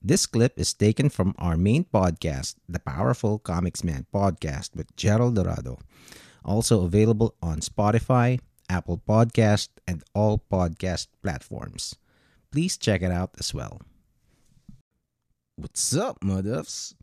This 0.00 0.26
clip 0.26 0.54
is 0.56 0.74
taken 0.74 1.10
from 1.10 1.34
our 1.38 1.56
main 1.56 1.82
podcast, 1.82 2.54
the 2.68 2.78
Powerful 2.78 3.40
Comics 3.40 3.82
Man 3.82 4.06
podcast 4.14 4.76
with 4.76 4.94
Gerald 4.94 5.34
Dorado, 5.34 5.80
also 6.44 6.84
available 6.84 7.34
on 7.42 7.58
Spotify, 7.58 8.38
Apple 8.70 9.02
Podcast, 9.02 9.70
and 9.88 10.04
all 10.14 10.38
podcast 10.38 11.08
platforms. 11.20 11.96
Please 12.52 12.78
check 12.78 13.02
it 13.02 13.10
out 13.10 13.34
as 13.40 13.52
well. 13.52 13.82
What's 15.56 15.96
up, 15.96 16.20
Muduffs? 16.20 16.94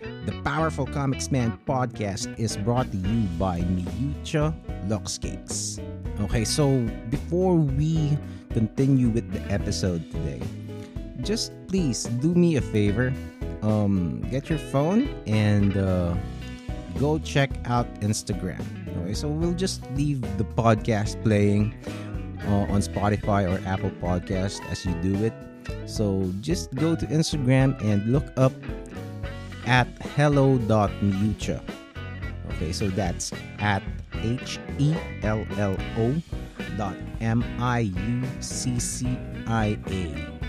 The 0.00 0.34
Powerful 0.42 0.86
Comics 0.86 1.30
Man 1.30 1.56
podcast 1.68 2.36
is 2.36 2.56
brought 2.56 2.90
to 2.90 2.98
you 2.98 3.28
by 3.38 3.60
Miyucha 3.60 4.52
Lux 4.88 5.18
Cakes. 5.18 5.78
Okay, 6.20 6.44
so 6.44 6.82
before 7.10 7.54
we 7.54 8.18
continue 8.50 9.08
with 9.08 9.30
the 9.30 9.40
episode 9.52 10.10
today, 10.10 10.42
just 11.22 11.52
please 11.68 12.04
do 12.20 12.34
me 12.34 12.56
a 12.56 12.60
favor. 12.60 13.12
Um, 13.62 14.20
get 14.30 14.48
your 14.48 14.58
phone 14.58 15.08
and 15.26 15.76
uh, 15.76 16.14
go 16.98 17.18
check 17.18 17.50
out 17.66 17.86
Instagram. 18.00 18.64
Okay, 19.02 19.14
so 19.14 19.28
we'll 19.28 19.54
just 19.54 19.84
leave 19.92 20.20
the 20.38 20.44
podcast 20.44 21.22
playing 21.22 21.74
uh, 22.46 22.72
on 22.72 22.80
Spotify 22.80 23.44
or 23.44 23.60
Apple 23.68 23.90
Podcast 24.02 24.64
as 24.70 24.84
you 24.84 24.94
do 25.02 25.14
it. 25.24 25.34
So 25.86 26.32
just 26.40 26.74
go 26.74 26.96
to 26.96 27.06
Instagram 27.06 27.78
and 27.84 28.12
look 28.12 28.26
up 28.36 28.52
at 29.66 29.86
hello.mucha. 30.16 31.62
Okay, 32.52 32.72
so 32.72 32.88
that's 32.88 33.32
at 33.58 33.82
H 34.22 34.58
E 34.78 34.94
L 35.22 35.46
L 35.56 35.76
O 35.98 36.14
dot 36.76 36.96
M 37.20 37.44
I 37.58 37.80
U 37.80 38.22
C 38.40 38.78
C 38.78 39.18
I 39.46 39.78
A. 39.88 40.39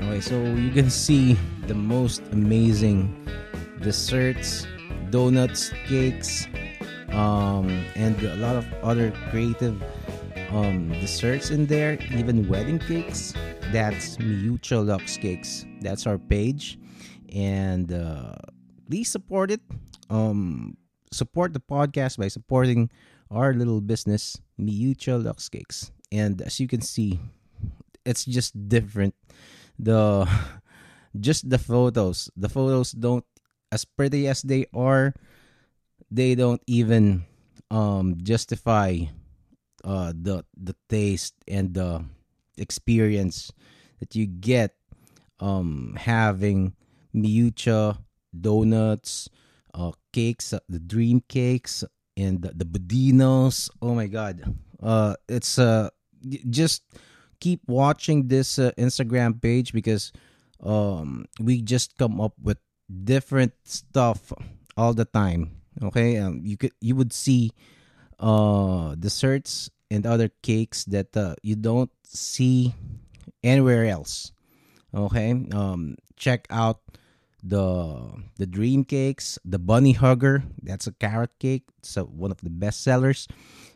Okay, 0.00 0.20
so 0.20 0.36
you 0.44 0.70
can 0.70 0.90
see 0.90 1.38
the 1.66 1.74
most 1.74 2.20
amazing 2.32 3.26
desserts, 3.80 4.66
donuts, 5.10 5.72
cakes, 5.86 6.46
um, 7.10 7.68
and 7.96 8.20
a 8.22 8.36
lot 8.36 8.56
of 8.56 8.66
other 8.82 9.10
creative 9.30 9.82
um, 10.50 10.90
desserts 11.00 11.50
in 11.50 11.66
there, 11.66 11.98
even 12.12 12.46
wedding 12.46 12.78
cakes. 12.78 13.32
That's 13.72 14.18
Miyucha 14.18 14.84
Lux 14.86 15.16
Cakes. 15.16 15.64
That's 15.80 16.06
our 16.06 16.18
page. 16.18 16.78
And 17.32 17.92
uh, 17.92 18.34
please 18.88 19.10
support 19.10 19.50
it. 19.50 19.60
Um, 20.10 20.76
support 21.10 21.52
the 21.52 21.60
podcast 21.60 22.18
by 22.18 22.28
supporting 22.28 22.90
our 23.30 23.54
little 23.54 23.80
business, 23.80 24.36
Miyucha 24.60 25.24
Lux 25.24 25.48
Cakes. 25.48 25.90
And 26.12 26.40
as 26.42 26.60
you 26.60 26.68
can 26.68 26.82
see, 26.82 27.18
it's 28.04 28.24
just 28.24 28.68
different. 28.68 29.14
The 29.78 30.28
just 31.20 31.48
the 31.48 31.58
photos. 31.58 32.30
The 32.36 32.48
photos 32.48 32.92
don't 32.92 33.24
as 33.72 33.84
pretty 33.84 34.28
as 34.28 34.42
they 34.42 34.66
are, 34.74 35.14
they 36.10 36.34
don't 36.34 36.62
even 36.66 37.24
um 37.70 38.14
justify 38.22 38.94
uh 39.82 40.12
the 40.14 40.44
the 40.54 40.74
taste 40.88 41.34
and 41.48 41.74
the 41.74 42.04
experience 42.58 43.52
that 43.98 44.14
you 44.14 44.26
get 44.26 44.74
um 45.40 45.96
having 45.98 46.72
miucha 47.14 47.98
donuts 48.30 49.28
uh 49.74 49.90
cakes 50.12 50.52
uh, 50.52 50.60
the 50.68 50.78
dream 50.78 51.22
cakes 51.28 51.84
and 52.16 52.42
the, 52.42 52.52
the 52.54 52.64
budinos 52.64 53.68
oh 53.82 53.94
my 53.94 54.06
god 54.06 54.42
uh 54.82 55.14
it's 55.28 55.58
uh 55.58 55.88
just 56.48 56.82
keep 57.40 57.60
watching 57.66 58.28
this 58.28 58.58
uh, 58.58 58.70
instagram 58.78 59.40
page 59.40 59.72
because 59.72 60.12
um 60.62 61.24
we 61.40 61.60
just 61.60 61.96
come 61.98 62.20
up 62.20 62.32
with 62.42 62.58
different 63.04 63.52
stuff 63.64 64.32
all 64.76 64.94
the 64.94 65.04
time 65.04 65.50
okay? 65.82 66.16
Um 66.18 66.40
you 66.44 66.56
could 66.56 66.72
you 66.80 66.96
would 66.96 67.12
see 67.12 67.52
uh 68.18 68.94
desserts 68.94 69.70
and 69.90 70.06
other 70.06 70.30
cakes 70.42 70.84
that 70.86 71.16
uh, 71.16 71.34
you 71.42 71.54
don't 71.54 71.90
see 72.04 72.74
anywhere 73.42 73.84
else 73.86 74.32
okay? 74.94 75.32
Um 75.52 75.96
check 76.16 76.46
out 76.50 76.80
the 77.42 78.10
the 78.38 78.46
dream 78.46 78.82
cakes 78.82 79.38
the 79.44 79.58
bunny 79.58 79.92
hugger 79.92 80.42
that's 80.62 80.86
a 80.88 80.92
carrot 80.92 81.30
cake 81.38 81.62
it's 81.78 81.94
one 81.96 82.32
of 82.32 82.40
the 82.40 82.50
best 82.50 82.82
sellers. 82.82 83.28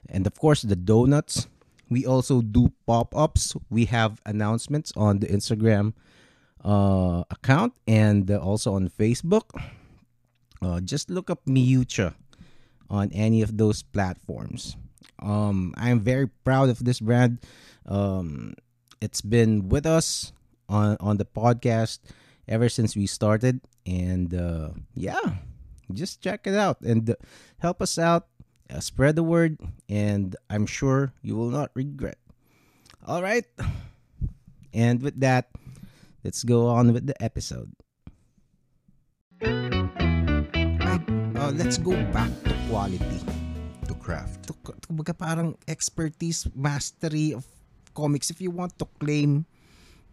And 0.09 0.27
of 0.27 0.35
course 0.39 0.63
the 0.63 0.77
donuts 0.77 1.47
we 1.91 2.07
also 2.07 2.41
do 2.41 2.73
pop-ups. 2.87 3.57
We 3.69 3.85
have 3.87 4.23
announcements 4.25 4.93
on 4.97 5.19
the 5.19 5.27
instagram 5.27 5.93
uh 6.65 7.25
account 7.31 7.73
and 7.87 8.31
uh, 8.31 8.39
also 8.39 8.75
on 8.75 8.89
facebook. 8.89 9.51
Uh 10.63 10.81
just 10.81 11.11
look 11.11 11.29
up 11.29 11.45
miucha 11.47 12.15
on 12.89 13.11
any 13.13 13.43
of 13.43 13.59
those 13.59 13.83
platforms. 13.83 14.77
Um 15.21 15.75
i'm 15.77 16.01
very 16.01 16.29
proud 16.47 16.71
of 16.71 16.85
this 16.85 17.01
brand. 17.01 17.43
Um 17.85 18.55
it's 19.01 19.21
been 19.21 19.69
with 19.69 19.85
us 19.85 20.33
on 20.69 20.97
on 21.01 21.17
the 21.19 21.27
podcast 21.27 21.99
ever 22.47 22.69
since 22.69 22.95
we 22.95 23.07
started 23.07 23.61
and 23.87 24.35
uh 24.35 24.71
yeah 24.95 25.43
just 25.93 26.23
check 26.23 26.47
it 26.47 26.55
out 26.55 26.81
and 26.83 27.11
uh, 27.11 27.15
help 27.59 27.83
us 27.83 27.99
out 27.99 28.29
uh, 28.73 28.81
spread 28.81 29.17
the 29.17 29.23
word 29.23 29.59
and 29.89 30.37
i'm 30.49 30.67
sure 30.67 31.13
you 31.23 31.37
will 31.37 31.51
not 31.51 31.71
regret 31.75 32.19
all 33.07 33.23
right 33.23 33.45
and 34.75 35.03
with 35.03 35.19
that 35.21 35.51
let's 36.25 36.45
go 36.45 36.67
on 36.67 36.93
with 36.93 37.07
the 37.07 37.17
episode 37.23 37.71
uh, 41.41 41.53
let's 41.57 41.79
go 41.79 41.97
back 42.13 42.31
to 42.45 42.55
quality 42.69 43.21
to 43.89 43.95
craft. 43.99 44.47
to, 44.47 44.55
kumbaga 44.87 45.17
parang 45.17 45.59
expertise, 45.67 46.47
mastery 46.55 47.35
of 47.35 47.43
comics. 47.97 48.31
If 48.31 48.39
you 48.39 48.55
want 48.55 48.79
to 48.79 48.87
claim 49.03 49.43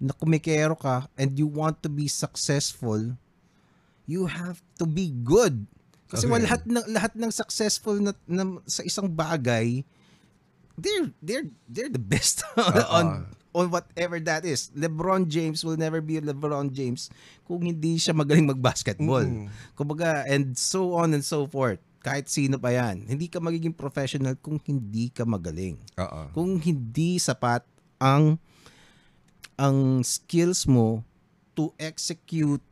na 0.02 0.18
kumikero 0.18 0.74
ka 0.74 1.06
and 1.14 1.38
you 1.38 1.46
want 1.46 1.84
to 1.86 1.90
be 1.90 2.10
successful, 2.10 3.14
you 4.10 4.26
have 4.26 4.66
to 4.82 4.90
be 4.90 5.14
good. 5.14 5.70
Kasi 6.08 6.24
Okay. 6.26 6.32
wala 6.32 6.44
lahat 6.48 6.62
ng 6.64 6.86
lahat 6.92 7.14
ng 7.20 7.32
successful 7.32 8.00
na, 8.00 8.16
na 8.24 8.64
sa 8.64 8.82
isang 8.84 9.12
bagay, 9.12 9.84
they're 10.80 11.12
they're 11.20 11.48
they're 11.68 11.92
the 11.92 12.02
best 12.02 12.48
on 12.96 13.28
on 13.52 13.68
whatever 13.74 14.22
that 14.22 14.46
is. 14.46 14.70
LeBron 14.72 15.28
James 15.28 15.66
will 15.66 15.76
never 15.76 16.00
be 16.00 16.22
LeBron 16.22 16.72
James 16.72 17.10
kung 17.44 17.66
hindi 17.66 17.98
siya 17.98 18.14
magaling 18.16 18.46
mag-basketball. 18.46 19.26
Mm. 19.26 19.50
Kumbaga, 19.74 20.24
and 20.30 20.54
so 20.54 20.94
on 20.94 21.12
and 21.18 21.26
so 21.26 21.50
forth. 21.50 21.82
Kahit 22.06 22.32
sino 22.32 22.56
pa 22.56 22.72
yan. 22.72 23.04
Hindi 23.04 23.28
ka 23.28 23.42
magiging 23.44 23.76
professional 23.76 24.38
kung 24.40 24.62
hindi 24.64 25.12
ka 25.12 25.28
magaling. 25.28 25.76
Oo. 26.00 26.22
Kung 26.32 26.56
hindi 26.62 27.20
sapat 27.20 27.66
ang 28.00 28.40
ang 29.58 30.06
skills 30.06 30.70
mo 30.70 31.02
to 31.58 31.74
execute 31.82 32.64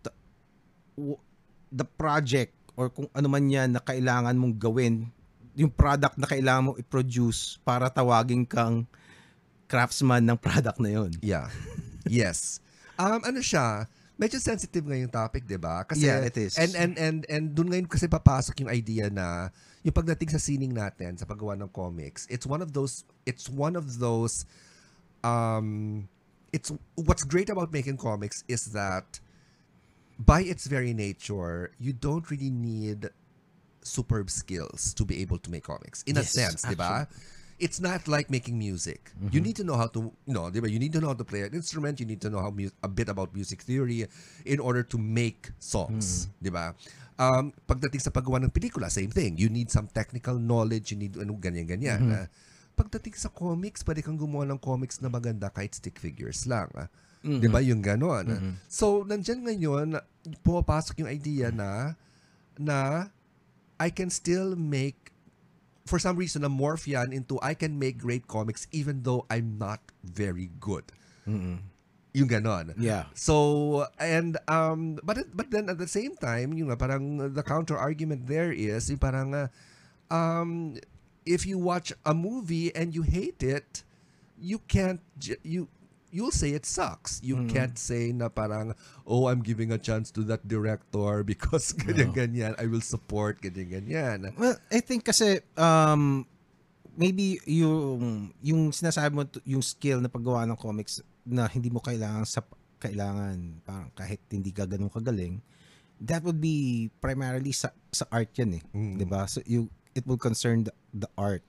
the 1.74 1.88
project 1.98 2.55
or 2.76 2.92
kung 2.92 3.08
ano 3.16 3.28
man 3.32 3.48
yan 3.48 3.76
na 3.76 3.82
kailangan 3.82 4.36
mong 4.36 4.56
gawin, 4.60 5.08
yung 5.56 5.72
product 5.72 6.20
na 6.20 6.28
kailangan 6.28 6.72
mong 6.72 6.78
i-produce 6.80 7.58
para 7.64 7.88
tawagin 7.88 8.44
kang 8.44 8.84
craftsman 9.66 10.22
ng 10.22 10.38
product 10.38 10.78
na 10.84 10.92
yon. 10.92 11.12
Yeah. 11.24 11.50
yes. 12.08 12.60
Um 13.00 13.24
ano 13.24 13.40
siya, 13.40 13.88
medyo 14.20 14.40
sensitive 14.40 14.84
ngayong 14.84 15.12
topic, 15.12 15.48
'di 15.48 15.60
ba? 15.60 15.84
Kasi 15.84 16.08
Yeah, 16.08 16.24
it 16.24 16.36
is. 16.36 16.56
And 16.60 16.76
and 16.76 16.94
and 16.96 17.20
and 17.28 17.44
doon 17.56 17.72
ngayon 17.72 17.88
kasi 17.88 18.08
papasok 18.08 18.64
yung 18.64 18.72
idea 18.72 19.08
na 19.12 19.52
yung 19.84 19.96
pagdating 19.96 20.32
sa 20.32 20.40
sining 20.40 20.72
natin 20.76 21.16
sa 21.20 21.28
paggawa 21.28 21.56
ng 21.60 21.72
comics, 21.72 22.28
it's 22.28 22.48
one 22.48 22.60
of 22.60 22.76
those 22.76 23.08
it's 23.28 23.48
one 23.52 23.76
of 23.80 24.00
those 24.00 24.48
um 25.24 26.04
it's 26.56 26.72
what's 26.96 27.28
great 27.28 27.52
about 27.52 27.72
making 27.72 28.00
comics 28.00 28.48
is 28.48 28.72
that 28.72 29.20
by 30.20 30.42
its 30.42 30.68
very 30.68 30.94
nature, 30.94 31.72
you 31.80 31.94
don't 31.94 32.30
really 32.32 32.52
need 32.52 33.10
superb 33.82 34.30
skills 34.30 34.94
to 34.96 35.06
be 35.06 35.22
able 35.22 35.38
to 35.38 35.52
make 35.52 35.64
comics. 35.64 36.04
In 36.08 36.18
a 36.18 36.26
Yes, 36.26 36.34
sense, 36.34 36.62
di 36.64 36.76
ba? 36.76 37.08
It's 37.56 37.80
not 37.80 38.08
like 38.12 38.28
making 38.28 38.60
music. 38.60 39.16
You 39.32 39.40
need 39.40 39.56
to 39.56 39.64
know 39.64 39.80
how 39.80 39.88
to, 39.96 40.12
you 40.28 40.34
know, 40.36 40.52
di 40.52 40.60
ba? 40.60 40.68
You 40.68 40.80
need 40.80 40.92
to 40.94 41.00
know 41.00 41.16
how 41.16 41.20
to 41.20 41.24
play 41.24 41.48
an 41.48 41.54
instrument. 41.56 42.00
You 42.00 42.06
need 42.06 42.20
to 42.26 42.30
know 42.30 42.44
how 42.44 42.52
mu- 42.52 42.74
a 42.84 42.92
bit 42.92 43.08
about 43.08 43.32
music 43.32 43.64
theory 43.64 44.04
in 44.44 44.60
order 44.60 44.84
to 44.84 44.98
make 45.00 45.52
songs, 45.60 46.28
di 46.42 46.52
ba? 46.52 46.76
Um, 47.16 47.56
pagdating 47.64 48.04
sa 48.04 48.12
paggawa 48.12 48.44
ng 48.44 48.52
pelikula, 48.52 48.92
same 48.92 49.08
thing. 49.08 49.40
You 49.40 49.48
need 49.48 49.72
some 49.72 49.88
technical 49.88 50.36
knowledge. 50.36 50.92
You 50.92 51.00
need 51.00 51.16
ano 51.16 51.40
ganyan-ganyan. 51.40 52.02
Ah, 52.12 52.28
pagdating 52.76 53.16
sa 53.16 53.32
comics, 53.32 53.88
pwede 53.88 54.04
kang 54.04 54.20
gumawa 54.20 54.44
ng 54.52 54.60
comics 54.60 55.00
na 55.00 55.08
maganda 55.08 55.48
kahit 55.48 55.72
stick 55.80 55.96
figures 55.96 56.44
lang. 56.44 56.68
Ah. 57.26 57.42
Di 57.42 57.50
ba 57.50 57.58
yung 57.60 57.82
ganon? 57.82 58.26
So, 58.70 59.02
nandyan 59.02 59.42
ngayon, 59.42 59.98
pumapasok 60.42 61.02
yung 61.02 61.10
idea 61.10 61.50
na 61.50 61.98
na 62.56 63.10
I 63.76 63.90
can 63.90 64.08
still 64.08 64.56
make 64.56 65.12
for 65.86 66.00
some 66.00 66.16
reason 66.16 66.42
na 66.42 66.50
morph 66.50 66.88
yan 66.88 67.12
into 67.12 67.38
I 67.44 67.54
can 67.54 67.78
make 67.78 68.00
great 68.00 68.26
comics 68.26 68.66
even 68.72 69.04
though 69.04 69.26
I'm 69.28 69.58
not 69.58 69.82
very 70.02 70.50
good. 70.58 70.86
Yung 72.16 72.30
ganon. 72.32 72.72
Yeah. 72.80 73.12
So 73.12 73.84
and 74.00 74.40
um 74.48 75.04
but 75.04 75.20
it- 75.20 75.36
but 75.36 75.52
then 75.52 75.68
at 75.68 75.76
the 75.76 75.90
same 75.90 76.16
time, 76.16 76.56
yung 76.56 76.72
nga, 76.72 76.80
parang 76.80 77.20
the 77.36 77.44
counter 77.44 77.76
argument 77.76 78.26
there 78.26 78.56
is 78.56 78.88
yung 78.88 79.04
parang 79.04 79.36
uh, 79.36 79.48
um 80.08 80.80
if 81.28 81.44
you 81.44 81.60
watch 81.60 81.92
a 82.08 82.16
movie 82.16 82.72
and 82.72 82.96
you 82.96 83.04
hate 83.04 83.44
it, 83.44 83.84
you 84.40 84.64
can't 84.72 85.04
you 85.44 85.68
you'll 86.16 86.32
say 86.32 86.56
it 86.56 86.64
sucks. 86.64 87.20
You 87.20 87.36
Mm-hmm. 87.36 87.52
can't 87.52 87.76
say 87.76 88.16
na 88.16 88.32
parang 88.32 88.72
oh 89.04 89.28
I'm 89.28 89.44
giving 89.44 89.70
a 89.70 89.78
chance 89.78 90.16
to 90.16 90.24
that 90.32 90.48
director 90.48 91.20
because 91.28 91.76
ganyan 91.76 92.16
ganyan 92.16 92.54
I 92.56 92.66
will 92.66 92.80
support 92.80 93.44
ganyan 93.44 93.84
ganyan. 93.84 94.32
Well, 94.40 94.56
I 94.72 94.80
think 94.80 95.04
kasi 95.04 95.44
um 95.60 96.24
maybe 96.96 97.44
yung 97.44 98.32
yung 98.40 98.72
sinasabi 98.72 99.12
mo 99.12 99.28
yung 99.44 99.60
skill 99.60 100.00
na 100.00 100.08
paggawa 100.08 100.48
ng 100.48 100.56
comics 100.56 101.04
na 101.28 101.44
hindi 101.46 101.68
mo 101.68 101.84
kailangan 101.84 102.24
sa 102.24 102.40
kailangan 102.80 103.60
parang 103.62 103.92
kahit 103.92 104.24
hindi 104.32 104.56
ka 104.56 104.64
ganun 104.64 104.88
kagaling 104.88 105.44
that 105.98 106.24
would 106.24 106.40
be 106.40 106.88
primarily 107.00 107.52
sa 107.52 107.72
sa 107.92 108.08
art 108.08 108.32
yan 108.36 108.60
eh, 108.60 108.64
Mm. 108.72 108.96
'di 108.96 109.06
ba? 109.06 109.28
So 109.28 109.44
you 109.44 109.68
it 109.96 110.04
will 110.04 110.20
concern 110.20 110.68
the, 110.68 110.76
the 110.92 111.08
art. 111.16 111.44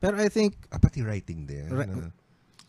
Pero 0.00 0.16
I 0.16 0.32
think 0.32 0.56
Ah, 0.68 0.80
pati 0.80 1.04
writing 1.04 1.44
din. 1.44 1.68
Ah. 1.68 2.08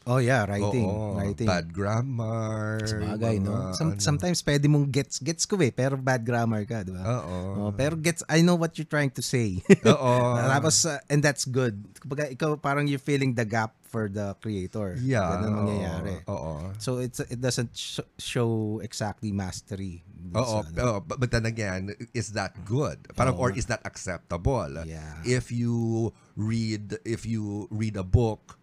Oh 0.07 0.17
yeah, 0.17 0.45
writing, 0.49 0.87
Oo, 0.87 1.17
writing. 1.17 1.47
Bad 1.47 1.69
grammar. 1.69 2.81
Sabagay, 2.85 3.37
no? 3.37 3.73
Some, 3.77 3.97
ano. 3.97 4.01
Sometimes 4.01 4.41
pwede 4.41 4.65
mong 4.65 4.89
gets 4.89 5.21
gets 5.21 5.45
ko 5.45 5.59
eh, 5.61 5.69
pero 5.69 5.97
bad 5.97 6.25
grammar 6.25 6.65
ka, 6.65 6.81
'di 6.81 6.93
ba? 6.95 7.03
Oo. 7.03 7.37
Oh, 7.67 7.71
pero 7.73 7.93
gets 7.97 8.25
I 8.25 8.41
know 8.41 8.57
what 8.57 8.77
you're 8.77 8.89
trying 8.89 9.13
to 9.13 9.23
say. 9.23 9.61
Oo. 9.85 10.13
Tapos, 10.53 10.85
uh, 10.89 10.97
and 11.11 11.21
that's 11.21 11.45
good. 11.45 11.77
Kumbaga, 12.01 12.31
ikaw 12.31 12.57
parang 12.57 12.89
you're 12.89 13.01
filling 13.01 13.37
the 13.37 13.45
gap 13.45 13.77
for 13.91 14.07
the 14.07 14.31
creator. 14.39 14.95
Yeah. 15.03 15.27
Ganun 15.35 15.67
mangyayari. 15.67 16.23
Oo. 16.31 16.71
So, 16.79 17.03
it's 17.03 17.19
it 17.27 17.43
doesn't 17.43 17.75
sh- 17.75 18.07
show 18.15 18.79
exactly 18.79 19.35
mastery. 19.35 20.01
Oo, 20.31 20.63
ano. 20.63 21.03
but, 21.03 21.19
but 21.19 21.29
then 21.33 21.43
again, 21.43 21.91
is 22.15 22.31
that 22.37 22.55
good? 22.63 23.03
Parang 23.17 23.35
Oo. 23.35 23.43
or 23.43 23.49
is 23.51 23.67
that 23.67 23.83
acceptable? 23.83 24.69
Yeah. 24.87 25.19
If 25.27 25.51
you 25.51 26.09
read 26.39 27.03
if 27.03 27.27
you 27.27 27.67
read 27.67 27.99
a 27.99 28.05
book 28.07 28.60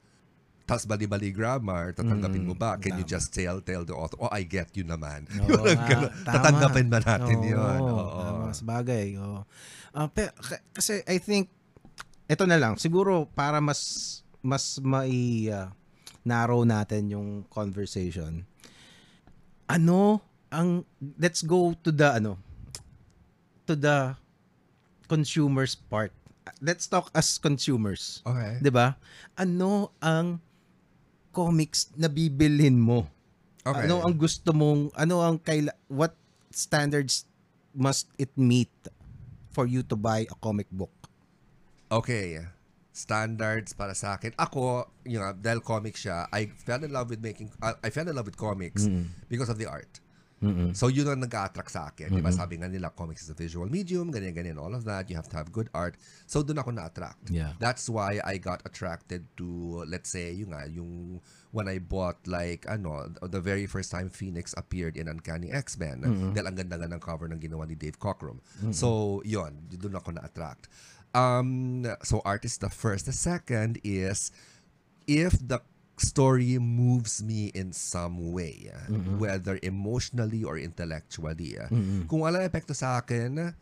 tas 0.69 0.85
bali-bali 0.85 1.33
grammar, 1.33 1.97
tatanggapin 1.97 2.45
mo 2.45 2.53
ba? 2.53 2.77
Can 2.77 3.01
you 3.01 3.09
tama. 3.09 3.15
just 3.17 3.33
tell 3.33 3.57
tell 3.65 3.89
the 3.89 3.97
author, 3.97 4.21
oh, 4.21 4.29
I 4.29 4.45
get 4.45 4.77
you 4.77 4.85
naman. 4.85 5.25
Oo 5.49 5.65
Yung 5.65 5.81
nga, 5.81 5.89
ganun. 5.89 6.13
tama. 6.23 6.35
Tatanggapin 6.37 6.87
ba 6.93 7.01
natin 7.01 7.37
yun? 7.41 7.81
Oo. 7.89 8.21
Tama, 8.21 8.53
sabagay. 8.53 9.17
Oo. 9.17 9.49
Ah, 9.97 10.13
pe- 10.13 10.29
k- 10.29 10.61
kasi 10.77 11.01
I 11.09 11.17
think, 11.17 11.49
ito 12.29 12.45
na 12.45 12.61
lang, 12.61 12.77
siguro 12.77 13.25
para 13.33 13.65
mas 13.65 13.81
mas 14.45 14.77
mai 14.79 15.49
ah, 15.49 15.73
narrow 16.21 16.69
natin 16.69 17.09
yung 17.09 17.29
conversation. 17.49 18.45
Ano 19.69 20.21
ang 20.49 20.85
let's 21.17 21.41
go 21.41 21.73
to 21.81 21.89
the 21.89 22.21
ano 22.21 22.37
to 23.65 23.73
the 23.73 24.17
consumers 25.09 25.73
part. 25.77 26.13
Let's 26.61 26.89
talk 26.89 27.13
as 27.13 27.37
consumers. 27.37 28.21
Okay. 28.25 28.61
'Di 28.61 28.73
ba? 28.73 28.97
Ano 29.37 29.93
ang 30.01 30.41
comics 31.31 31.93
na 31.95 32.09
bibilhin 32.09 32.79
mo? 32.79 33.07
Okay. 33.63 33.85
Ano 33.85 34.01
ang 34.05 34.17
gusto 34.17 34.55
mong 34.57 34.95
ano 34.97 35.21
ang 35.21 35.37
kaila 35.37 35.75
what 35.93 36.17
standards 36.49 37.29
must 37.77 38.09
it 38.17 38.33
meet 38.35 38.73
for 39.53 39.69
you 39.69 39.85
to 39.85 39.95
buy 39.95 40.25
a 40.25 40.37
comic 40.41 40.67
book? 40.73 40.93
Okay. 41.93 42.41
Standards 42.91 43.73
para 43.79 43.95
sa 43.95 44.19
akin. 44.19 44.35
Ako, 44.35 44.91
yung 45.07 45.23
nga, 45.23 45.31
dahil 45.31 45.63
comic 45.63 45.95
siya, 45.95 46.27
I 46.35 46.51
fell 46.51 46.83
in 46.83 46.91
love 46.91 47.15
with 47.15 47.23
making, 47.23 47.55
uh, 47.63 47.79
I 47.79 47.95
fell 47.95 48.11
in 48.11 48.15
love 48.19 48.27
with 48.27 48.35
comics 48.35 48.91
because 49.31 49.47
of 49.47 49.59
the 49.59 49.71
art. 49.71 50.03
So 50.75 50.87
yun 50.87 51.11
ang 51.11 51.21
nag-attract 51.23 51.71
sa 51.71 51.91
akin. 51.91 52.15
Di 52.15 52.23
ba? 52.23 52.31
Sabi 52.31 52.63
nga 52.63 52.71
nila, 52.71 52.95
comics 52.95 53.27
is 53.27 53.31
a 53.31 53.39
visual 53.39 53.67
medium, 53.67 54.15
ganyan, 54.15 54.35
ganyan, 54.37 54.59
all 54.59 54.71
of 54.71 54.87
that. 54.87 55.11
You 55.11 55.19
have 55.19 55.29
to 55.31 55.37
have 55.37 55.51
good 55.51 55.67
art. 55.75 55.99
So 56.31 56.47
doon 56.47 56.63
ako 56.63 56.71
na-attract. 56.79 57.35
Yeah. 57.35 57.59
That's 57.59 57.91
why 57.91 58.23
I 58.23 58.39
got 58.39 58.63
attracted 58.63 59.27
to, 59.43 59.83
let's 59.91 60.11
say, 60.15 60.31
yung 60.33 60.55
nga, 60.55 60.71
yung 60.71 61.19
when 61.51 61.67
I 61.67 61.83
bought 61.83 62.23
like, 62.29 62.69
ano, 62.69 63.11
the 63.25 63.43
very 63.43 63.67
first 63.67 63.91
time 63.91 64.13
Phoenix 64.13 64.55
appeared 64.55 64.95
in 64.95 65.09
Uncanny 65.11 65.51
X-Men. 65.51 66.07
Dahil 66.37 66.47
ang 66.47 66.57
ganda 66.57 66.77
nga 66.79 66.87
ng 66.87 67.03
cover 67.03 67.27
ng 67.27 67.41
ginawa 67.43 67.67
ni 67.67 67.75
Dave 67.75 67.99
Cockrum. 67.99 68.39
So, 68.71 69.21
yun, 69.27 69.67
doon 69.75 69.99
ako 69.99 70.15
na-attract. 70.15 70.71
Um, 71.17 71.89
so 72.05 72.21
art 72.25 72.45
is 72.45 72.61
the 72.61 72.69
first. 72.69 73.09
The 73.09 73.17
second 73.17 73.81
is 73.83 74.31
if 75.09 75.41
the 75.41 75.65
story 75.99 76.57
moves 76.57 77.21
me 77.21 77.51
in 77.53 77.71
some 77.71 78.33
way, 78.33 78.71
ah, 78.71 78.87
whether 79.17 79.59
emotionally 79.63 80.43
or 80.43 80.57
intellectually. 80.57 81.57
ah. 81.57 81.69
Kung 82.07 82.23
walang 82.23 82.43
epekto 82.43 82.73
sa 82.73 82.99
akin 82.99 83.53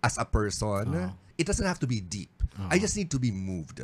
as 0.00 0.14
a 0.16 0.24
person, 0.24 1.12
it 1.34 1.44
doesn't 1.44 1.66
have 1.66 1.78
to 1.78 1.86
be 1.86 1.98
deep. 1.98 2.30
I 2.70 2.78
just 2.78 2.94
need 2.94 3.10
to 3.10 3.18
be 3.18 3.30
moved. 3.30 3.82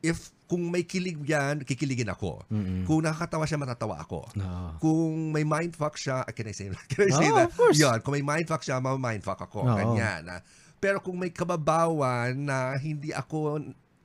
If 0.00 0.32
kung 0.48 0.66
may 0.66 0.82
kilig 0.82 1.20
yan, 1.22 1.60
kikiligin 1.62 2.08
ako. 2.08 2.42
Kung 2.88 3.04
nakakatawa 3.04 3.44
siya, 3.44 3.60
matatawa 3.60 4.00
ako. 4.00 4.26
Ah. 4.40 4.74
Kung 4.80 5.30
may 5.30 5.44
mindfuck 5.44 5.94
siya, 5.94 6.24
can 6.30 6.48
I 6.48 6.54
say, 6.56 6.72
can 6.90 7.06
I 7.06 7.12
say 7.12 7.28
Oo, 7.28 7.36
that? 7.36 7.48
of 7.50 7.54
course. 7.54 7.76
Yan, 7.76 8.00
kung 8.00 8.16
may 8.16 8.24
mindfuck 8.24 8.64
siya, 8.64 8.80
ma-mindfuck 8.80 9.38
ako. 9.38 9.62
Oo. 9.62 9.76
Ganyan. 9.76 10.26
Pero 10.80 10.98
kung 11.04 11.20
may 11.20 11.28
kababawan 11.28 12.32
na 12.32 12.72
hindi 12.80 13.12
ako 13.12 13.60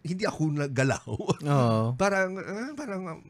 hindi 0.06 0.24
ako 0.24 0.54
nagalaw. 0.54 1.10
Oo. 1.42 1.81
parang 2.02 2.38
ah, 2.38 2.72
parang 2.78 3.02
um, 3.10 3.22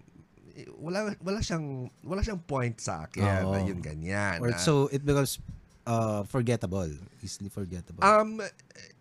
wala 0.80 1.16
wala 1.24 1.40
siyang 1.40 1.88
wala 2.04 2.20
siyang 2.20 2.44
point 2.44 2.76
sa 2.78 3.08
akin 3.08 3.48
Oo. 3.48 3.56
na 3.56 3.60
yun 3.64 3.80
ganyan. 3.80 4.44
Or 4.44 4.52
ah. 4.52 4.60
so 4.60 4.92
it 4.92 5.04
becomes 5.04 5.40
uh, 5.88 6.28
forgettable, 6.28 6.92
easily 7.24 7.48
forgettable. 7.48 8.04
um 8.04 8.40
eh, 8.40 8.92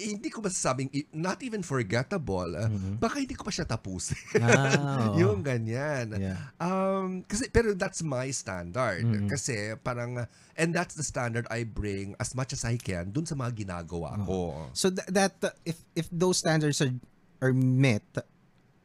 hindi 0.00 0.32
ko 0.32 0.40
masasabing 0.40 0.88
not 1.12 1.44
even 1.44 1.60
forgettable. 1.60 2.48
ah, 2.56 2.72
Baka 2.96 3.20
hindi 3.20 3.36
ko 3.36 3.44
pa 3.44 3.52
siya 3.52 3.68
tapusin. 3.68 4.16
Mm-hmm. 4.32 4.80
Ah, 4.80 5.12
yung 5.20 5.44
ganyan. 5.44 6.16
Yeah. 6.16 6.40
Um 6.56 7.20
kasi 7.28 7.52
pero 7.52 7.76
that's 7.76 8.00
my 8.00 8.32
standard 8.32 9.04
Mm-hmm. 9.04 9.28
kasi 9.28 9.76
parang 9.84 10.24
and 10.56 10.72
that's 10.72 10.96
the 10.96 11.04
standard 11.04 11.44
I 11.52 11.68
bring 11.68 12.16
as 12.16 12.32
much 12.32 12.56
as 12.56 12.64
I 12.64 12.80
can 12.80 13.12
dun 13.12 13.28
sa 13.28 13.36
mga 13.36 13.60
ginagawa 13.64 14.16
ko. 14.24 14.72
So 14.72 14.88
th- 14.88 15.08
that 15.12 15.36
uh, 15.44 15.52
if 15.68 15.76
if 15.92 16.08
those 16.08 16.40
standards 16.40 16.80
are 16.80 16.92
are 17.40 17.52
met, 17.52 18.04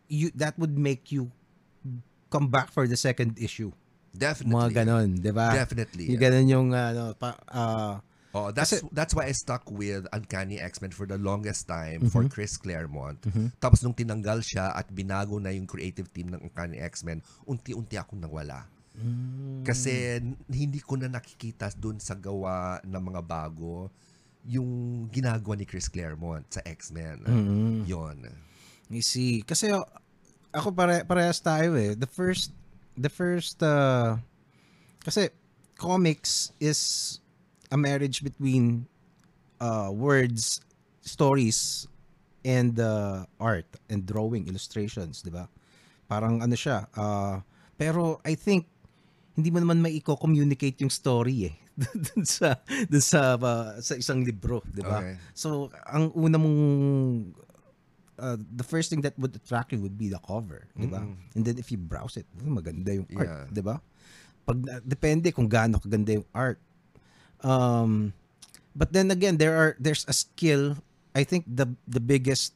you 0.07 0.31
that 0.33 0.55
would 0.57 0.75
make 0.75 1.11
you 1.11 1.31
come 2.29 2.47
back 2.47 2.71
for 2.71 2.87
the 2.87 2.97
second 2.97 3.37
issue. 3.37 3.71
Definitely. 4.11 4.55
Mga 4.55 4.69
ganon, 4.73 5.07
'di 5.19 5.31
ba? 5.31 5.51
Definitely. 5.51 6.07
Yung 6.09 6.21
ganon 6.21 6.45
yung 6.47 6.67
ano 6.71 7.11
pa 7.13 7.35
ah, 7.47 7.99
Oh, 8.35 8.51
that's 8.51 8.75
Kasi- 8.75 8.91
that's 8.91 9.15
why 9.15 9.27
I 9.27 9.33
stuck 9.33 9.63
with 9.71 10.11
Uncanny 10.11 10.59
X-Men 10.59 10.91
for 10.91 11.07
the 11.07 11.15
longest 11.15 11.71
time 11.71 12.03
Mm-hmm. 12.03 12.11
for 12.11 12.27
Chris 12.27 12.59
Claremont. 12.59 13.15
Tapos 13.63 13.79
nung 13.79 13.95
tinanggal 13.95 14.43
siya 14.43 14.75
at 14.75 14.91
binago 14.91 15.39
na 15.39 15.55
yung 15.55 15.63
creative 15.63 16.11
team 16.11 16.27
ng 16.27 16.43
Uncanny 16.43 16.75
X-Men, 16.83 17.23
unti-unti 17.47 17.95
akong 17.95 18.19
nawala. 18.19 18.67
Mm. 18.91 19.63
Kasi 19.63 20.19
hindi 20.51 20.83
ko 20.83 20.99
na 20.99 21.07
nakikita 21.07 21.71
doon 21.79 22.03
sa 22.03 22.11
gawa 22.11 22.83
ng 22.83 23.03
mga 23.07 23.21
bago 23.23 23.87
yung 24.43 24.67
ginagawa 25.07 25.55
ni 25.55 25.63
Chris 25.63 25.87
Claremont 25.87 26.43
sa 26.51 26.59
X-Men. 26.59 27.23
Mm-hmm. 27.23 27.87
Yon. 27.87 28.19
You 28.89 29.01
see, 29.01 29.41
kasi 29.41 29.73
ako 30.53 30.67
pare 30.71 31.03
parehas 31.03 31.41
tayo 31.41 31.73
eh. 31.75 31.97
The 31.97 32.07
first 32.07 32.53
the 32.95 33.11
first 33.11 33.59
uh, 33.59 34.17
kasi 35.03 35.29
comics 35.75 36.55
is 36.61 36.79
a 37.69 37.77
marriage 37.77 38.23
between 38.23 38.87
uh, 39.59 39.91
words, 39.91 40.61
stories 41.01 41.89
and 42.45 42.79
uh, 42.79 43.25
art 43.41 43.67
and 43.89 44.05
drawing 44.05 44.47
illustrations, 44.47 45.25
'di 45.25 45.33
ba? 45.33 45.49
Parang 46.05 46.39
ano 46.45 46.53
siya, 46.53 46.85
uh, 46.93 47.41
pero 47.75 48.21
I 48.23 48.37
think 48.37 48.69
hindi 49.35 49.51
mo 49.51 49.59
naman 49.59 49.83
maiko-communicate 49.83 50.79
yung 50.79 50.93
story 50.93 51.51
eh 51.51 51.55
dun 52.07 52.23
sa 52.23 52.55
dun 52.87 53.03
sa 53.03 53.35
uh, 53.35 53.75
sa 53.83 53.99
isang 53.99 54.23
libro, 54.23 54.63
'di 54.71 54.83
ba? 54.85 55.03
Okay. 55.03 55.19
So, 55.35 55.67
ang 55.83 56.13
una 56.15 56.39
mong 56.39 56.59
uh, 58.19 58.37
the 58.39 58.63
first 58.63 58.89
thing 58.89 59.01
that 59.01 59.17
would 59.19 59.35
attract 59.35 59.71
you 59.71 59.79
would 59.81 59.97
be 59.97 60.09
the 60.09 60.21
cover, 60.23 60.67
'di 60.75 60.87
ba? 60.87 61.03
And 61.35 61.41
then 61.43 61.57
if 61.57 61.71
you 61.71 61.77
browse 61.79 62.17
it, 62.17 62.27
oh, 62.41 62.51
maganda 62.51 62.91
yung 62.95 63.07
art, 63.15 63.27
Yeah. 63.27 63.45
'di 63.51 63.63
ba? 63.63 63.81
Pag 64.45 64.57
uh, 64.69 64.81
depende 64.85 65.31
kung 65.33 65.49
gaano 65.49 65.81
kaganda 65.81 66.15
yung 66.15 66.27
art. 66.35 66.59
Um 67.43 68.13
but 68.75 68.91
then 68.91 69.11
again, 69.11 69.37
there 69.37 69.55
are 69.55 69.71
there's 69.79 70.05
a 70.07 70.15
skill, 70.15 70.77
I 71.15 71.23
think 71.23 71.45
the 71.47 71.71
the 71.87 72.03
biggest 72.03 72.55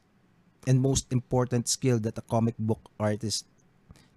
and 0.68 0.84
most 0.84 1.10
important 1.12 1.68
skill 1.72 1.98
that 2.04 2.20
a 2.20 2.26
comic 2.26 2.56
book 2.60 2.92
artist 3.00 3.48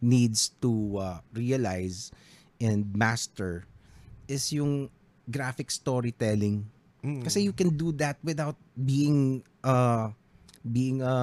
needs 0.02 0.50
to 0.58 0.98
uh, 0.98 1.18
realize 1.32 2.10
and 2.58 2.90
master 2.94 3.64
is 4.26 4.50
yung 4.50 4.90
graphic 5.30 5.70
storytelling. 5.70 6.66
Mm. 7.02 7.22
Kasi 7.22 7.42
you 7.42 7.54
can 7.54 7.74
do 7.74 7.90
that 7.98 8.18
without 8.22 8.58
being 8.74 9.42
uh, 9.62 10.10
being 10.62 11.02
a 11.02 11.14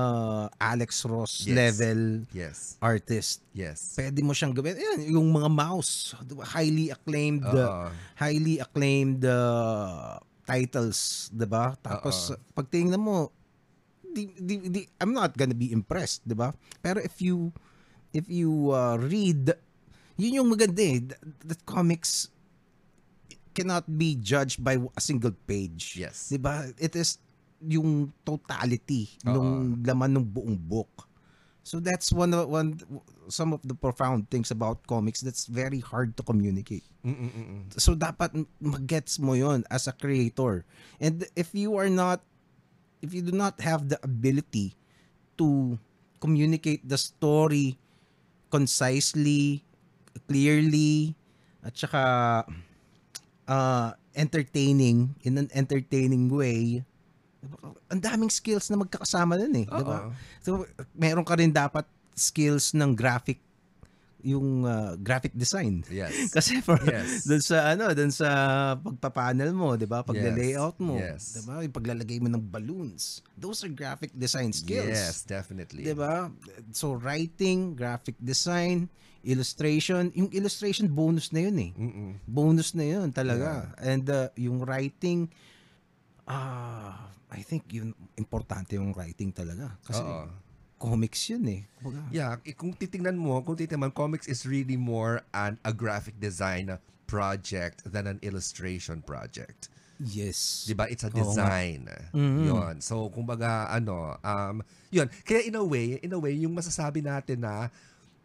Alex 0.60 1.08
Ross 1.08 1.48
Yes. 1.48 1.55
level 1.55 2.27
Yes. 2.36 2.75
artist. 2.84 3.39
Yes. 3.55 3.96
Pwede 3.96 4.19
mo 4.19 4.36
siyang 4.36 4.51
gawin. 4.51 4.75
Ayan, 4.75 5.15
yung 5.15 5.31
mga 5.31 5.48
mouse, 5.48 6.12
highly 6.51 6.91
acclaimed 6.91 7.48
uh, 7.48 7.88
Oo. 7.88 7.88
highly 8.19 8.60
acclaimed 8.60 9.24
uh, 9.24 10.19
titles, 10.43 11.31
'di 11.31 11.48
ba? 11.48 11.74
Tapos 11.79 12.36
Oo. 12.36 12.39
pag 12.51 12.67
tingnan 12.67 13.00
mo 13.00 13.31
di, 14.03 14.27
di, 14.36 14.55
di, 14.67 14.81
I'm 15.00 15.15
not 15.15 15.38
gonna 15.39 15.55
be 15.55 15.72
impressed, 15.72 16.27
'di 16.27 16.36
ba? 16.36 16.51
Pero 16.84 17.00
if 17.00 17.24
you 17.24 17.55
if 18.12 18.27
you 18.27 18.75
uh, 18.75 19.00
read 19.00 19.55
yun 20.19 20.43
yung 20.43 20.50
maganda 20.51 20.84
eh. 20.84 21.00
That, 21.00 21.22
that 21.48 21.62
comics 21.63 22.27
cannot 23.55 23.88
be 23.88 24.19
judged 24.19 24.60
by 24.60 24.75
a 24.75 25.01
single 25.01 25.31
page. 25.48 25.96
Yes. 25.96 26.27
'Di 26.27 26.39
ba? 26.43 26.67
It 26.75 26.91
is 27.00 27.24
yung 27.63 28.11
totality 28.23 29.11
Oo. 29.27 29.35
ng 29.35 29.47
laman 29.83 30.19
ng 30.19 30.25
buong 30.25 30.55
book. 30.55 31.09
So 31.63 31.77
that's 31.77 32.09
one 32.09 32.33
of 32.33 32.49
one 32.49 32.81
some 33.29 33.53
of 33.53 33.61
the 33.61 33.77
profound 33.77 34.31
things 34.33 34.49
about 34.49 34.81
comics 34.89 35.21
that's 35.21 35.45
very 35.45 35.77
hard 35.77 36.17
to 36.17 36.23
communicate. 36.25 36.87
Mm-mm-mm. 37.05 37.69
So 37.77 37.93
dapat 37.93 38.33
magets 38.57 39.21
mo 39.21 39.37
'yon 39.37 39.61
as 39.69 39.85
a 39.85 39.93
creator. 39.93 40.65
And 40.97 41.29
if 41.37 41.53
you 41.53 41.77
are 41.77 41.91
not 41.91 42.25
if 43.05 43.13
you 43.13 43.21
do 43.21 43.35
not 43.35 43.61
have 43.61 43.85
the 43.85 44.01
ability 44.01 44.73
to 45.37 45.77
communicate 46.19 46.83
the 46.83 46.97
story 46.97 47.77
concisely, 48.49 49.61
clearly, 50.27 51.13
at 51.61 51.77
saka 51.77 52.03
uh, 53.45 53.89
entertaining 54.17 55.15
in 55.21 55.37
an 55.37 55.53
entertaining 55.53 56.27
way, 56.33 56.83
ang 57.89 58.01
daming 58.01 58.31
skills 58.31 58.67
na 58.67 58.77
magkakasama 58.77 59.39
nun 59.39 59.55
eh, 59.63 59.67
'di 59.67 59.84
ba? 59.86 60.12
So 60.43 60.67
meron 60.91 61.24
ka 61.24 61.39
rin 61.39 61.51
dapat 61.51 61.88
skills 62.13 62.75
ng 62.75 62.91
graphic 62.96 63.39
yung 64.19 64.67
uh, 64.67 65.00
graphic 65.00 65.31
design. 65.31 65.79
Yes. 65.88 66.12
Kasi 66.36 66.60
for 66.60 66.75
Yes. 66.84 67.24
dun 67.24 67.39
sa 67.39 67.72
ano, 67.72 67.88
dun 67.96 68.12
sa 68.12 68.27
pagpapanel 68.75 69.55
mo, 69.55 69.79
'di 69.79 69.88
ba? 69.88 70.03
Pagla-layout 70.03 70.75
mo, 70.84 71.00
Yes. 71.00 71.39
'di 71.39 71.41
ba? 71.48 71.63
Yung 71.63 71.72
paglalagay 71.72 72.19
mo 72.19 72.27
ng 72.27 72.43
balloons. 72.43 73.24
Those 73.39 73.63
are 73.63 73.72
graphic 73.72 74.12
design 74.12 74.51
skills. 74.51 74.91
Yes, 74.91 75.24
definitely. 75.24 75.88
'Di 75.88 75.96
ba? 75.96 76.27
So 76.75 77.00
writing, 77.00 77.79
graphic 77.79 78.19
design, 78.19 78.91
illustration, 79.24 80.12
yung 80.12 80.27
illustration 80.36 80.91
bonus 80.91 81.31
na 81.31 81.48
'yun 81.48 81.58
eh. 81.60 81.72
Mm-mm. 81.79 82.12
Bonus 82.27 82.75
na 82.75 82.84
'yun 82.84 83.15
talaga. 83.15 83.72
And 83.79 84.03
uh, 84.12 84.27
yung 84.36 84.67
writing 84.67 85.31
ah 86.29 87.09
I 87.29 87.41
think 87.41 87.69
yun 87.74 87.93
importante 88.17 88.77
yung 88.77 88.93
writing 88.93 89.29
talaga 89.33 89.77
kasi 89.86 90.01
Oo. 90.01 90.29
comics 90.79 91.27
'yun 91.29 91.45
eh. 91.50 91.62
Kumbaga, 91.81 92.07
Yeah, 92.09 92.39
kung 92.55 92.71
titingnan 92.74 93.19
mo, 93.19 93.43
kung 93.43 93.59
titingnan, 93.59 93.91
comics 93.91 94.25
is 94.31 94.48
really 94.48 94.79
more 94.79 95.21
an 95.36 95.59
a 95.67 95.75
graphic 95.75 96.17
design 96.17 96.71
project 97.05 97.83
than 97.83 98.05
an 98.07 98.17
illustration 98.24 99.01
project. 99.03 99.67
yes. 100.00 100.63
'Di 100.63 100.74
ba? 100.79 100.88
It's 100.88 101.03
a 101.03 101.12
design. 101.12 101.91
Mhm. 102.15 102.48
'Yon. 102.48 102.75
So 102.79 103.12
kumbaga 103.12 103.67
ano, 103.67 104.15
um 104.24 104.63
'yun. 104.95 105.12
Kaya 105.27 105.43
in 105.43 105.59
a 105.59 105.65
way, 105.65 106.00
in 106.00 106.15
a 106.15 106.19
way 106.21 106.33
yung 106.39 106.55
masasabi 106.55 107.03
natin 107.03 107.43
na 107.43 107.67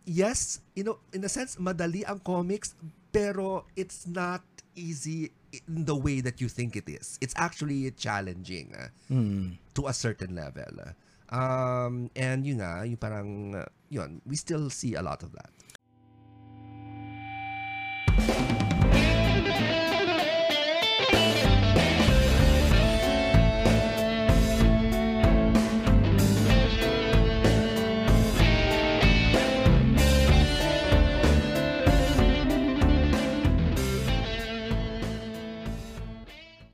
yes, 0.06 0.62
you 0.78 0.87
know, 0.87 1.02
in 1.11 1.26
a 1.26 1.30
sense 1.32 1.58
madali 1.58 2.06
ang 2.06 2.23
comics 2.23 2.78
pero 3.11 3.66
it's 3.75 4.06
not 4.06 4.42
easy 4.78 5.30
the 5.68 5.94
way 5.96 6.20
that 6.20 6.40
you 6.40 6.49
think 6.49 6.76
it 6.76 6.88
is. 6.88 7.18
It's 7.20 7.34
actually 7.37 7.90
challenging 7.92 8.75
uh, 8.75 8.88
Mm. 9.11 9.58
to 9.75 9.87
a 9.87 9.94
certain 9.94 10.34
level. 10.34 10.94
Um 11.32 12.11
and 12.14 12.46
yun 12.46 12.61
nga, 12.62 12.84
yung 12.87 13.00
parang 13.00 13.54
uh, 13.56 13.66
yun, 13.90 14.20
we 14.28 14.37
still 14.37 14.68
see 14.70 14.94
a 14.94 15.02
lot 15.02 15.23
of 15.25 15.32
that. 15.34 15.50